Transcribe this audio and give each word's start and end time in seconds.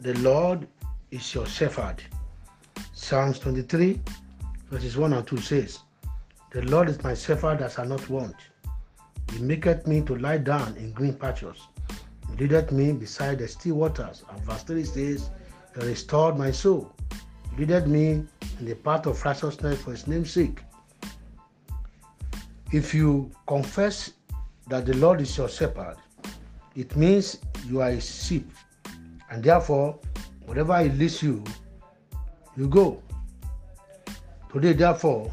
the 0.00 0.14
Lord 0.20 0.68
is 1.10 1.34
your 1.34 1.46
shepherd. 1.46 2.02
Psalms 2.92 3.38
23, 3.40 4.00
verses 4.70 4.96
1 4.96 5.12
and 5.12 5.26
2 5.26 5.36
says, 5.38 5.80
The 6.52 6.62
Lord 6.62 6.88
is 6.88 7.02
my 7.02 7.14
shepherd 7.14 7.58
that 7.58 7.72
shall 7.72 7.86
not 7.86 8.08
want. 8.08 8.36
He 9.32 9.40
maketh 9.40 9.86
me 9.88 10.02
to 10.02 10.16
lie 10.16 10.38
down 10.38 10.76
in 10.76 10.92
green 10.92 11.14
pastures. 11.14 11.66
He 12.30 12.36
leadeth 12.36 12.70
me 12.70 12.92
beside 12.92 13.38
the 13.38 13.48
still 13.48 13.74
waters. 13.74 14.24
And 14.30 14.40
verse 14.42 14.62
3 14.62 14.84
says, 14.84 15.30
He 15.74 15.86
restored 15.86 16.38
my 16.38 16.52
soul. 16.52 16.94
He 17.50 17.58
leadeth 17.58 17.86
me 17.86 18.24
in 18.60 18.64
the 18.64 18.74
path 18.74 19.06
of 19.06 19.22
righteousness 19.24 19.82
for 19.82 19.90
his 19.90 20.06
name's 20.06 20.30
sake. 20.30 20.60
If 22.72 22.94
you 22.94 23.32
confess 23.48 24.12
that 24.68 24.86
the 24.86 24.94
Lord 24.94 25.20
is 25.20 25.36
your 25.36 25.48
shepherd, 25.48 25.96
it 26.76 26.94
means 26.94 27.38
you 27.66 27.80
are 27.80 27.88
a 27.88 28.00
sheep, 28.00 28.48
and 29.30 29.42
therefore, 29.42 29.98
wherever 30.46 30.78
He 30.82 30.88
leads 30.88 31.22
you, 31.22 31.44
you 32.56 32.68
go. 32.68 33.02
Today, 34.52 34.72
therefore, 34.72 35.32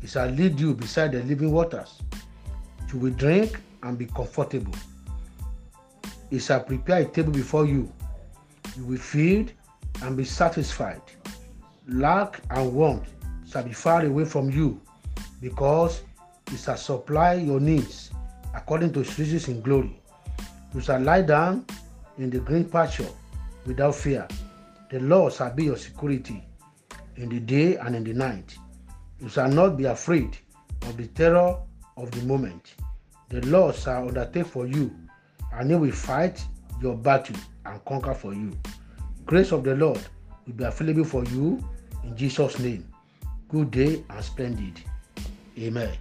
He 0.00 0.06
shall 0.06 0.28
lead 0.28 0.58
you 0.58 0.74
beside 0.74 1.12
the 1.12 1.22
living 1.24 1.52
waters. 1.52 2.00
You 2.92 2.98
will 2.98 3.12
drink 3.12 3.58
and 3.82 3.98
be 3.98 4.06
comfortable. 4.06 4.74
He 6.30 6.38
shall 6.38 6.60
prepare 6.60 7.02
a 7.02 7.04
table 7.04 7.32
before 7.32 7.66
you. 7.66 7.92
You 8.76 8.84
will 8.84 8.98
feed 8.98 9.52
and 10.02 10.16
be 10.16 10.24
satisfied. 10.24 11.02
Lack 11.88 12.40
and 12.50 12.72
want 12.72 13.04
shall 13.50 13.64
be 13.64 13.72
far 13.72 14.04
away 14.04 14.24
from 14.24 14.50
you, 14.50 14.80
because 15.40 16.02
He 16.50 16.56
shall 16.56 16.76
supply 16.76 17.34
your 17.34 17.60
needs 17.60 18.10
according 18.54 18.92
to 18.92 19.00
His 19.00 19.18
riches 19.18 19.48
in 19.48 19.60
glory. 19.60 20.00
You 20.74 20.80
shall 20.80 21.00
lie 21.00 21.22
down 21.22 21.66
in 22.18 22.30
the 22.30 22.38
green 22.38 22.64
pasture 22.64 23.08
without 23.66 23.94
fear. 23.94 24.26
The 24.90 25.00
Lord 25.00 25.32
shall 25.32 25.52
be 25.54 25.64
your 25.64 25.76
security 25.76 26.44
in 27.16 27.28
the 27.28 27.40
day 27.40 27.76
and 27.76 27.96
in 27.96 28.04
the 28.04 28.12
night. 28.12 28.56
You 29.20 29.28
shall 29.28 29.48
not 29.48 29.76
be 29.76 29.84
afraid 29.84 30.36
of 30.82 30.96
the 30.96 31.06
terror 31.08 31.56
of 31.96 32.10
the 32.10 32.22
moment. 32.22 32.74
The 33.28 33.40
Lord 33.46 33.74
shall 33.74 34.08
undertake 34.08 34.46
for 34.46 34.66
you, 34.66 34.94
and 35.52 35.70
he 35.70 35.76
will 35.76 35.92
fight 35.92 36.44
your 36.80 36.96
battle 36.96 37.36
and 37.64 37.84
conquer 37.84 38.14
for 38.14 38.34
you. 38.34 38.52
Grace 39.24 39.52
of 39.52 39.64
the 39.64 39.74
Lord 39.74 40.00
will 40.46 40.54
be 40.54 40.64
available 40.64 41.04
for 41.04 41.24
you 41.24 41.62
in 42.04 42.16
Jesus' 42.16 42.58
name. 42.58 42.86
Good 43.48 43.70
day 43.70 44.04
and 44.10 44.24
splendid. 44.24 44.80
Amen. 45.58 45.96